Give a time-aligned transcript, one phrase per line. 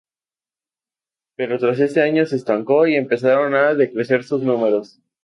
[1.35, 4.99] Pero tras este año se estancó y empezaron a decrecer sus números.